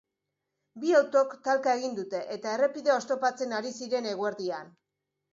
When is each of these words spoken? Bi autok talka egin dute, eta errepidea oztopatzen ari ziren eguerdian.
Bi 0.83 0.93
autok 0.99 1.33
talka 1.47 1.75
egin 1.79 1.93
dute, 1.99 2.21
eta 2.35 2.53
errepidea 2.59 2.95
oztopatzen 3.01 3.53
ari 3.59 3.75
ziren 3.81 4.09
eguerdian. 4.13 4.73